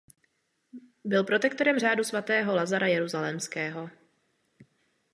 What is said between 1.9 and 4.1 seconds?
svatého Lazara Jeruzalémského.